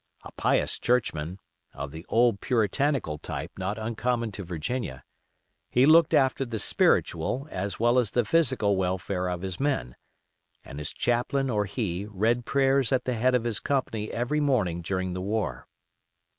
[0.23, 1.37] A pious churchman,
[1.75, 5.03] of the old puritanical type not uncommon to Virginia,
[5.69, 9.95] he looked after the spiritual as well as the physical welfare of his men,
[10.65, 14.81] and his chaplain or he read prayers at the head of his company every morning
[14.81, 15.67] during the war.